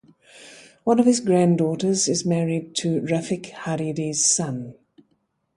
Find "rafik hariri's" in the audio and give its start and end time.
3.01-4.25